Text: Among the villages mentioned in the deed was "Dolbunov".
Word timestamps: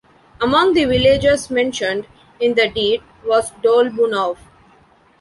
Among 0.41 0.73
the 0.73 0.85
villages 0.85 1.51
mentioned 1.51 2.07
in 2.39 2.55
the 2.55 2.67
deed 2.67 3.03
was 3.23 3.51
"Dolbunov". 3.63 4.39